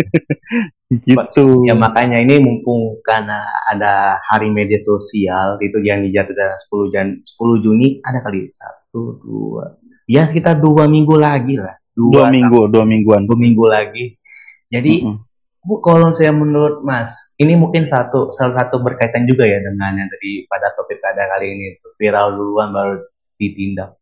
[1.06, 1.64] gitu.
[1.66, 7.64] Ya makanya ini mumpung karena ada hari media sosial itu yang dijatuhkan 10 Jan 10
[7.64, 9.78] Juni ada kali satu dua
[10.10, 14.18] ya sekitar dua minggu lagi lah dua, dua minggu dua mingguan dua minggu lagi
[14.66, 19.44] jadi mm -hmm Bu, kalau saya menurut Mas, ini mungkin satu salah satu berkaitan juga
[19.44, 21.66] ya dengan yang tadi pada topik pada kali ini
[22.00, 22.96] viral duluan baru
[23.36, 23.92] ditindak.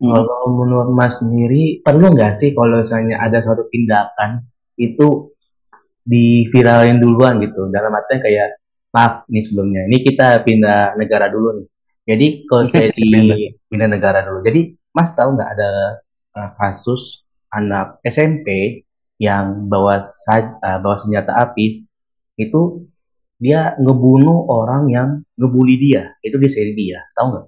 [0.00, 0.16] Hmm.
[0.16, 4.48] Kalau menurut Mas sendiri perlu nggak sih kalau misalnya ada suatu tindakan
[4.82, 5.30] itu
[6.02, 7.70] diviralin duluan gitu.
[7.70, 8.58] Dalam artian kayak
[8.90, 9.82] maaf nih sebelumnya.
[9.86, 11.66] Ini kita pindah negara dulu nih.
[12.02, 13.06] Jadi kalau saya di
[13.70, 13.88] pindah.
[13.88, 14.42] negara dulu.
[14.42, 15.70] Jadi Mas tahu nggak ada
[16.36, 18.82] uh, kasus anak SMP
[19.16, 21.86] yang bawa uh, bawa senjata api
[22.36, 22.60] itu
[23.38, 26.18] dia ngebunuh orang yang ngebully dia.
[26.20, 27.00] Itu di seri dia.
[27.14, 27.46] Tahu nggak?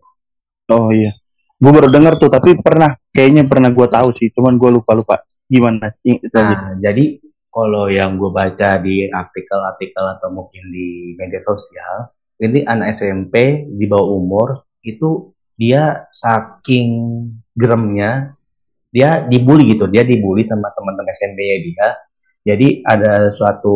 [0.73, 1.12] Oh iya.
[1.59, 5.16] Gue baru dengar tuh tapi pernah kayaknya pernah gue tahu sih cuman gue lupa lupa
[5.47, 5.94] gimana
[6.35, 7.23] nah jadi
[7.55, 12.11] kalau yang gue baca di artikel-artikel atau mungkin di media sosial
[12.43, 14.49] ini anak SMP di bawah umur
[14.83, 16.90] itu dia saking
[17.55, 18.35] geremnya
[18.95, 19.90] dia dibully gitu.
[19.90, 21.88] Dia dibully sama teman-teman SMP nya dia.
[22.47, 23.75] Jadi ada suatu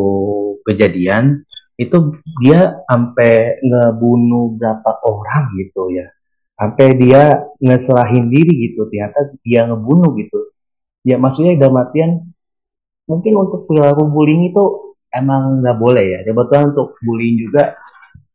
[0.62, 1.42] kejadian
[1.74, 6.06] itu dia sampai ngebunuh berapa orang gitu ya.
[6.54, 8.86] Sampai dia ngeselahin diri gitu.
[8.86, 10.54] Ternyata dia ngebunuh gitu.
[11.02, 12.10] Ya maksudnya dalam artian
[13.08, 16.20] mungkin untuk perilaku bullying itu emang nggak boleh ya.
[16.28, 17.74] Kebetulan untuk bullying juga.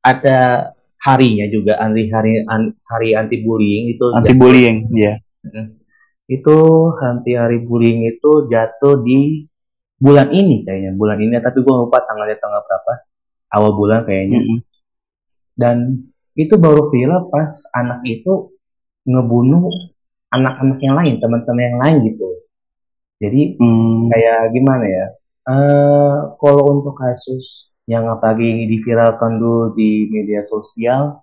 [0.03, 0.67] Ada
[0.99, 2.43] harinya juga anti hari
[2.87, 5.67] hari anti bullying itu anti bullying ya yeah.
[6.31, 6.57] itu
[7.03, 9.47] anti hari bullying itu jatuh di
[10.03, 10.91] bulan ini kayaknya.
[10.99, 12.93] Bulan ini tapi gue lupa tanggalnya tanggal berapa.
[13.53, 14.39] Awal bulan kayaknya.
[14.43, 14.59] Mm -hmm.
[15.53, 15.77] dan
[16.33, 18.49] itu baru viral pas anak itu
[19.05, 19.69] ngebunuh
[20.33, 22.32] anak-anak yang lain teman-teman yang lain gitu
[23.23, 24.11] jadi mm.
[24.11, 25.05] kayak gimana ya
[25.47, 31.19] uh, kalau untuk kasus yang apalagi diviralkan dulu di media sosial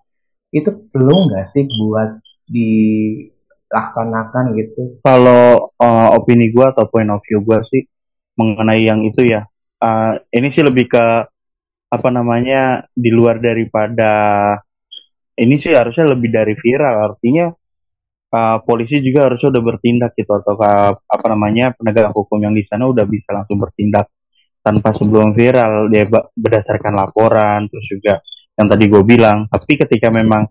[0.52, 4.98] itu perlu nggak sih buat dilaksanakan gitu?
[5.00, 7.86] Kalau uh, opini gue atau point of view gue sih
[8.34, 9.46] mengenai yang itu ya,
[9.80, 11.04] uh, ini sih lebih ke
[11.90, 14.12] apa namanya di luar daripada
[15.38, 17.50] ini sih harusnya lebih dari viral, artinya
[18.30, 20.54] uh, polisi juga harusnya udah bertindak gitu atau
[20.94, 24.10] apa namanya penegak hukum yang di sana udah bisa langsung bertindak
[24.62, 25.90] tanpa sebelum viral.
[25.90, 28.14] Dia berdasarkan laporan terus juga
[28.58, 29.46] yang tadi gue bilang.
[29.50, 30.46] Tapi ketika memang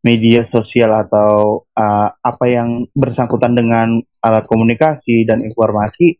[0.00, 6.16] media sosial atau uh, apa yang bersangkutan dengan alat komunikasi dan informasi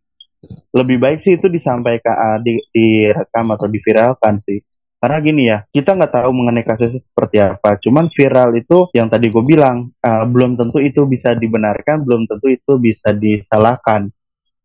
[0.73, 4.61] lebih baik sih itu disampaikan uh, di, direkam atau diviralkan sih
[5.01, 9.33] karena gini ya kita nggak tahu mengenai kasus seperti apa cuman viral itu yang tadi
[9.33, 14.13] gue bilang uh, belum tentu itu bisa dibenarkan belum tentu itu bisa disalahkan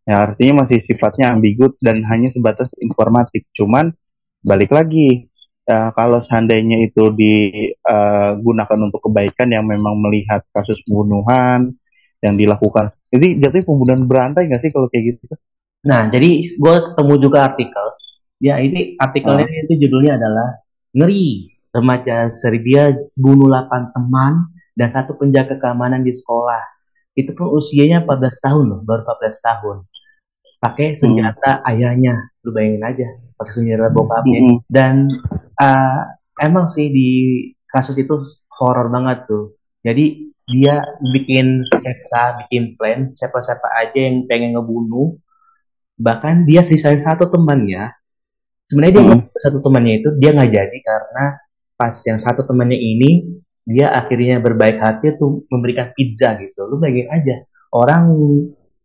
[0.05, 3.41] Ya artinya masih sifatnya ambigu dan hanya sebatas informatif.
[3.57, 3.89] Cuman
[4.45, 5.25] balik lagi
[5.65, 11.73] ya, kalau seandainya itu digunakan uh, untuk kebaikan yang memang melihat kasus pembunuhan
[12.21, 12.93] yang dilakukan.
[13.09, 15.33] Jadi jatuhnya pembunuhan berantai nggak sih kalau kayak gitu?
[15.89, 17.85] Nah, jadi gue ketemu juga artikel.
[18.39, 19.63] Ya, ini artikelnya uh.
[19.67, 20.63] itu judulnya adalah
[20.95, 26.63] ngeri remaja Serbia bunuh 8 teman dan satu penjaga keamanan di sekolah.
[27.15, 29.77] Itu pun usianya 14 tahun loh, baru 14 tahun
[30.65, 31.69] pakai senjata hmm.
[31.69, 34.57] ayahnya lu bayangin aja pakai senjata bokapnya hmm.
[34.65, 35.13] dan
[35.61, 36.01] uh,
[36.41, 37.09] emang sih di
[37.69, 38.17] kasus itu
[38.57, 39.53] horor banget tuh
[39.85, 40.81] jadi dia
[41.13, 45.21] bikin sketsa bikin plan siapa-siapa aja yang pengen ngebunuh
[46.01, 47.93] bahkan dia sisain satu temannya
[48.69, 49.21] sebenarnya dia hmm.
[49.37, 51.25] satu temannya itu dia nggak jadi karena
[51.75, 53.11] pas yang satu temannya ini
[53.65, 57.35] dia akhirnya berbaik hati tuh memberikan pizza gitu lu bayangin aja
[57.73, 58.13] orang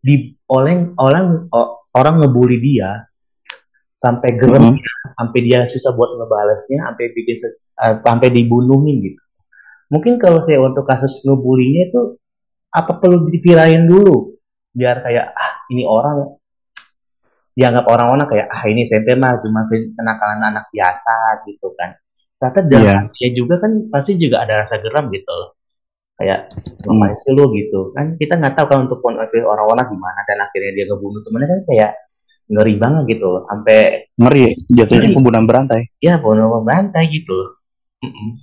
[0.01, 1.49] di oleng orang
[1.93, 3.05] orang ngebully dia
[4.01, 4.81] sampai gerem hmm.
[5.21, 7.37] sampai dia susah buat ngebalesnya sampai bikin
[7.77, 9.21] uh, sampai dibunuhin gitu
[9.93, 12.03] mungkin kalau saya untuk kasus ngebulinya itu
[12.73, 14.41] apa perlu diviralin dulu
[14.73, 16.40] biar kayak ah ini orang
[17.55, 21.97] dianggap orang-orang kayak ah ini SMP mah cuma kenakalan anak biasa gitu kan.
[22.41, 23.33] Ternyata dalam yeah.
[23.37, 25.59] juga kan pasti juga ada rasa geram gitu loh.
[26.21, 26.53] Kayak
[26.85, 27.49] ngapain sih lu?
[27.57, 28.17] gitu kan.
[28.17, 31.61] Kita nggak tahu kan untuk point of orang-orang gimana dan akhirnya dia ngebunuh temennya kan
[31.69, 31.91] kayak
[32.51, 33.79] ngeri banget gitu sampai
[34.17, 34.45] ngeri.
[34.73, 35.83] Jatuhnya pembunuhan berantai.
[36.01, 37.61] Ya pembunuhan berantai gitu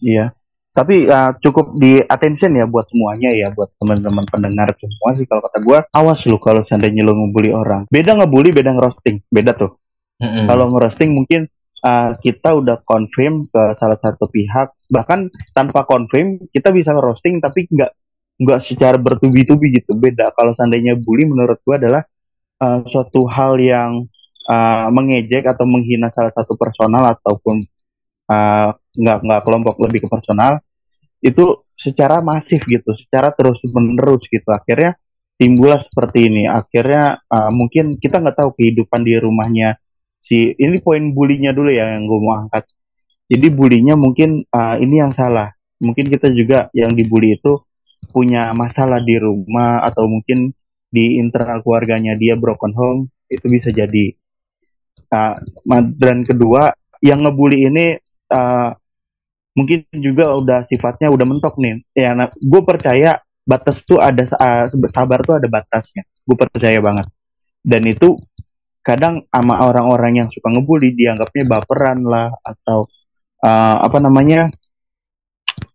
[0.06, 0.34] iya
[0.78, 5.42] tapi uh, cukup di attention ya buat semuanya ya buat teman-teman pendengar semua sih kalau
[5.42, 7.90] kata gue awas lu kalau seandainya lu ngebully orang.
[7.90, 9.74] Beda ngebully beda ngerosting beda tuh.
[10.18, 10.50] Mm-hmm.
[10.50, 11.46] kalau ngerosting mungkin
[11.86, 14.78] uh, kita udah confirm ke salah satu pihak.
[14.86, 17.92] Bahkan tanpa confirm kita bisa roasting tapi nggak
[18.38, 19.98] nggak secara bertubi-tubi gitu.
[19.98, 20.30] Beda.
[20.38, 22.06] Kalau seandainya bully menurut gua adalah
[22.62, 24.06] uh, suatu hal yang
[24.46, 27.66] uh, mengejek atau menghina salah satu personal ataupun
[28.30, 30.62] uh, nggak nggak kelompok lebih ke personal
[31.22, 34.98] itu secara masif gitu secara terus menerus gitu akhirnya
[35.38, 39.78] timbullah seperti ini akhirnya uh, mungkin kita nggak tahu kehidupan di rumahnya
[40.28, 42.68] si ini poin bulinya dulu ya yang gue mau angkat.
[43.32, 45.56] Jadi bulinya mungkin uh, ini yang salah.
[45.80, 47.64] Mungkin kita juga yang dibully itu
[48.12, 50.52] punya masalah di rumah atau mungkin
[50.92, 53.02] di internal keluarganya dia broken home
[53.32, 54.12] itu bisa jadi.
[55.08, 55.36] Uh,
[55.96, 57.96] dan kedua yang ngebully ini
[58.32, 58.76] uh,
[59.58, 61.82] mungkin juga udah sifatnya udah mentok nih.
[61.98, 66.06] Ya, nah, gue percaya batas tuh ada uh, sabar tuh ada batasnya.
[66.22, 67.10] Gue percaya banget.
[67.65, 68.13] Dan itu
[68.86, 72.88] kadang sama orang-orang yang suka ngebully dianggapnya baperan lah atau
[73.43, 74.48] uh, apa namanya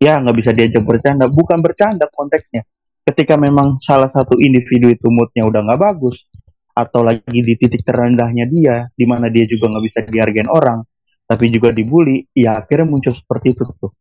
[0.00, 2.64] ya nggak bisa diajak bercanda bukan bercanda konteksnya
[3.04, 6.24] ketika memang salah satu individu itu moodnya udah nggak bagus
[6.72, 10.80] atau lagi di titik terendahnya dia di mana dia juga nggak bisa dihargain orang
[11.26, 13.92] tapi juga dibully ya akhirnya muncul seperti itu tuh.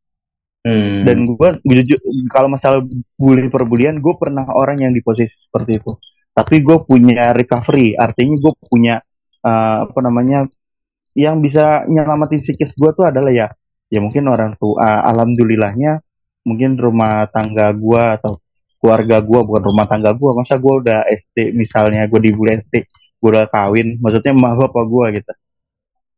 [0.61, 1.01] Hmm.
[1.01, 1.49] dan gue
[2.29, 2.85] kalau masalah
[3.17, 5.91] bully perbulian gue pernah orang yang di posisi seperti itu.
[6.37, 9.01] Tapi gue punya recovery artinya gue punya
[9.41, 10.45] uh, apa namanya
[11.17, 13.47] yang bisa nyelamatin psikis gue tuh adalah ya
[13.91, 15.99] ya mungkin orang tua uh, alhamdulillahnya
[16.47, 18.39] mungkin rumah tangga gue atau
[18.81, 22.85] keluarga gue bukan rumah tangga gue masa gue udah SD misalnya gue dibully SD
[23.21, 25.31] gue udah kawin maksudnya mah bapak gue gitu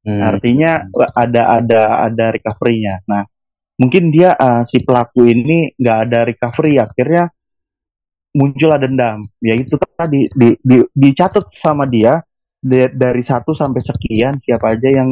[0.06, 0.22] hmm.
[0.22, 0.72] artinya
[1.16, 3.04] ada ada ada recovery-nya.
[3.10, 3.24] Nah
[3.80, 7.32] mungkin dia uh, si pelaku ini nggak ada recovery akhirnya
[8.36, 9.24] muncul ada dendam.
[9.40, 12.22] Ya itu tadi di, di, dicatat sama dia
[12.60, 15.10] di, dari satu sampai sekian siapa aja yang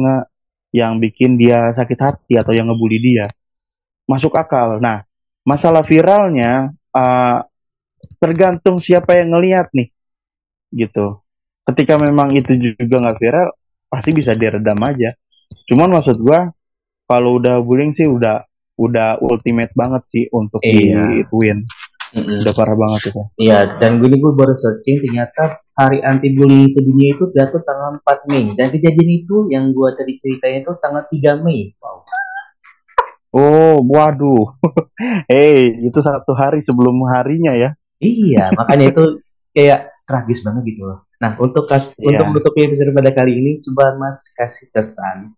[0.72, 3.26] yang bikin dia sakit hati atau yang ngebully dia.
[4.08, 4.78] Masuk akal.
[4.82, 5.02] Nah
[5.42, 7.38] masalah viralnya uh,
[8.18, 9.90] tergantung siapa yang ngelihat nih
[10.74, 11.20] gitu.
[11.62, 13.48] Ketika memang itu juga nggak viral
[13.92, 15.12] pasti bisa diredam aja
[15.68, 16.48] cuman maksud gua
[17.04, 18.40] kalau udah bullying sih udah
[18.80, 21.04] udah ultimate banget sih untuk iya.
[21.04, 21.68] di win
[22.12, 22.44] Mm-hmm.
[22.44, 23.22] Udah parah banget itu.
[23.40, 28.28] Iya, dan gue gue baru searching ternyata hari anti bullying sedunia itu jatuh tanggal 4
[28.28, 31.72] Mei dan kejadian itu yang gue tadi ceritanya itu tanggal 3 Mei.
[31.80, 32.04] Wow.
[33.32, 34.44] Oh, waduh.
[35.32, 37.72] hey, itu satu hari sebelum harinya ya.
[37.96, 39.04] Iya, makanya itu
[39.56, 41.08] kayak tragis banget gitu loh.
[41.22, 42.14] Nah, untuk kas yeah.
[42.14, 45.34] untuk menutup episode pada kali ini, coba Mas kasih kesan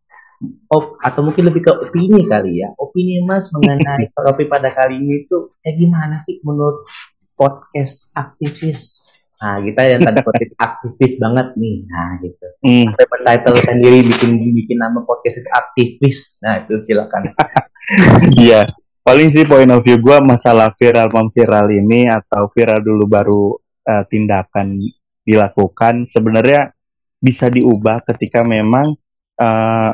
[0.71, 2.73] op, atau mungkin lebih ke opini kali ya.
[2.77, 6.85] Opini Mas mengenai topik pada kali ini tuh kayak gimana sih menurut
[7.35, 8.83] podcast aktivis?
[9.45, 11.77] Nah, kita yang tanda kutip aktivis banget nih.
[11.89, 12.47] Nah, gitu.
[12.65, 12.87] Hmm.
[12.97, 16.19] Sampai title sendiri bikin bikin nama podcast itu aktivis.
[16.45, 17.31] Nah, itu silakan.
[18.41, 18.65] Iya.
[19.05, 24.05] Paling sih point of view gue masalah viral memviral ini atau viral dulu baru uh,
[24.09, 24.81] tindakan
[25.25, 26.73] dilakukan sebenarnya
[27.21, 28.93] bisa diubah ketika memang
[29.41, 29.93] uh,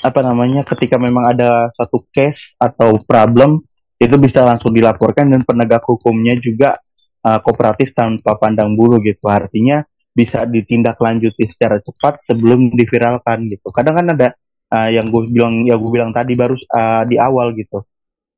[0.00, 3.60] apa namanya ketika memang ada satu case atau problem
[4.00, 6.80] itu bisa langsung dilaporkan dan penegak hukumnya juga
[7.22, 9.28] uh, kooperatif tanpa pandang bulu gitu.
[9.28, 13.68] Artinya bisa ditindaklanjuti secara cepat sebelum diviralkan gitu.
[13.70, 14.28] Kadang kan ada
[14.72, 17.84] uh, yang gue bilang ya gue bilang tadi baru uh, di awal gitu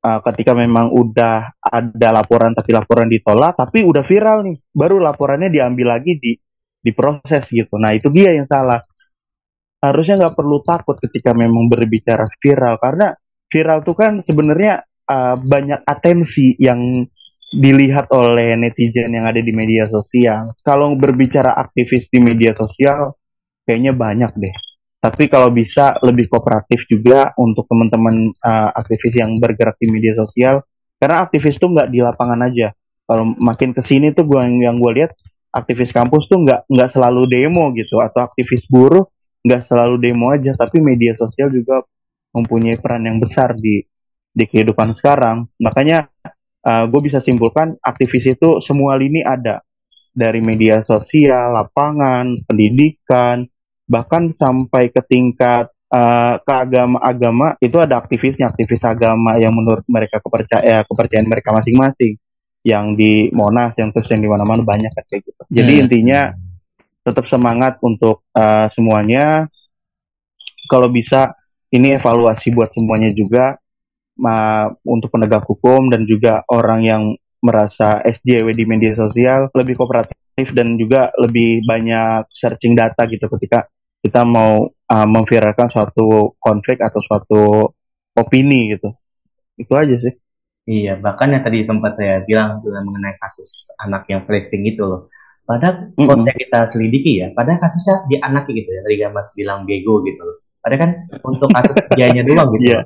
[0.05, 5.49] uh, ketika memang udah ada laporan tapi laporan ditolak tapi udah viral nih baru laporannya
[5.49, 6.37] diambil lagi di
[6.85, 8.77] diproses gitu nah itu dia yang salah
[9.81, 13.17] harusnya nggak perlu takut ketika memang berbicara viral karena
[13.49, 17.05] viral itu kan sebenarnya uh, banyak atensi yang
[17.55, 20.51] dilihat oleh netizen yang ada di media sosial.
[20.59, 23.15] Kalau berbicara aktivis di media sosial,
[23.63, 24.55] kayaknya banyak deh.
[25.05, 30.65] Tapi kalau bisa lebih kooperatif juga untuk teman-teman uh, aktivis yang bergerak di media sosial,
[30.97, 32.73] karena aktivis tuh nggak di lapangan aja.
[33.05, 35.13] Kalau makin ke sini tuh gua yang, gue lihat
[35.53, 38.01] aktivis kampus tuh nggak nggak selalu demo gitu.
[38.01, 39.05] Atau aktivis buruh
[39.45, 40.57] nggak selalu demo aja.
[40.57, 41.85] Tapi media sosial juga
[42.33, 43.85] mempunyai peran yang besar di
[44.33, 45.45] di kehidupan sekarang.
[45.61, 46.09] Makanya
[46.65, 49.61] uh, gue bisa simpulkan aktivis itu semua lini ada.
[50.17, 53.45] Dari media sosial lapangan pendidikan
[53.85, 60.17] bahkan sampai ke tingkat uh, ke agama-agama itu ada aktivisnya aktivis agama yang menurut mereka
[60.21, 62.17] kepercaya kepercayaan mereka masing-masing
[62.65, 65.83] yang di Monas yang terus yang di mana-mana banyak kayak gitu jadi hmm.
[65.85, 66.21] intinya
[67.05, 69.45] tetap semangat untuk uh, semuanya.
[70.65, 71.37] Kalau bisa
[71.69, 73.61] ini evaluasi buat semuanya juga
[74.17, 77.03] ma, untuk penegak hukum dan juga orang yang
[77.45, 83.71] merasa SJW di media sosial lebih kooperatif dan juga lebih banyak searching data gitu ketika
[84.03, 87.41] kita mau uh, memviralkan suatu konflik atau suatu
[88.13, 88.91] opini gitu.
[89.55, 90.13] Itu aja sih.
[90.65, 95.13] Iya, bahkan yang tadi sempat saya bilang dengan mengenai kasus anak yang flexing itu loh
[95.45, 96.25] Padahal mm -hmm.
[96.25, 98.81] kita selidiki ya, padahal kasusnya di anak gitu ya.
[98.81, 100.41] Tadi Mas bilang bego gitu.
[100.57, 102.73] Padahal kan untuk kasus dianya doang gitu.
[102.73, 102.83] Yeah.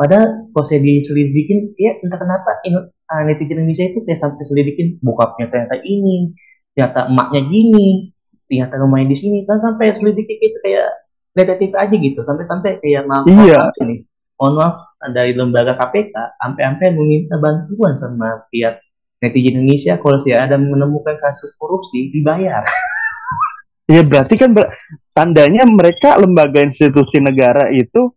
[0.00, 4.96] Padahal kalau saya diselidikin, ya entah kenapa in, uh, netizen Indonesia itu kayak sampai selidikin
[5.04, 6.32] bokapnya ternyata ini,
[6.80, 8.08] ternyata emaknya gini,
[8.48, 10.88] ternyata rumahnya di sini, dan sampai selidiki gitu kayak
[11.36, 13.68] detektif aja gitu, sampai-sampai kayak maaf iya.
[13.84, 14.00] ini,
[14.40, 18.80] mohon maaf dari lembaga KPK, sampai-sampai meminta bantuan sama pihak
[19.20, 22.64] netizen Indonesia kalau si ada menemukan kasus korupsi dibayar.
[23.90, 24.70] Ya berarti kan ber
[25.10, 28.14] tandanya mereka lembaga institusi negara itu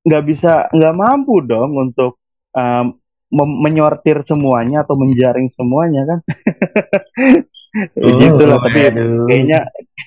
[0.00, 2.24] nggak bisa nggak mampu dong untuk
[2.56, 2.96] um,
[3.36, 6.18] menyortir semuanya atau menjaring semuanya kan.
[7.74, 9.26] oh, gitu lah tapi aduh.
[9.26, 9.58] kayaknya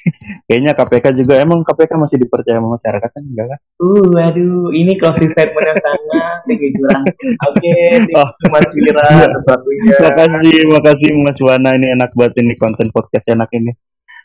[0.48, 3.60] kayaknya KPK juga emang KPK masih dipercaya sama masyarakat kan enggak kan?
[3.78, 7.04] Uh, waduh, ini closing statement yang sangat tinggi jurang.
[7.52, 7.76] Oke,
[8.16, 8.30] Oh.
[8.50, 9.28] Mas Wira Iya.
[9.28, 9.92] atas waktunya.
[10.00, 13.76] Makasih, makasih Mas Wana ini enak banget ini konten podcast enak ini.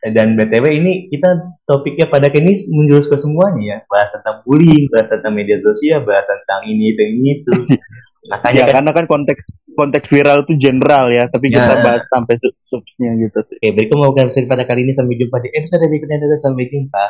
[0.03, 3.77] Dan BTW ini kita topiknya pada kini menjurus ke semuanya ya.
[3.87, 7.53] Bahas tentang bullying, bahas tentang media sosial, bahas tentang ini itu ini itu.
[8.23, 9.43] Makanya Ya, kan karena kan konteks
[9.75, 11.67] konteks viral itu general ya, tapi Ya.
[11.67, 13.43] kita bahas sampai sub subsnya gitu.
[13.43, 16.23] Oke, berikut mau episode pada kali ini sampai jumpa di episode berikutnya.
[16.39, 17.05] Sampai jumpa.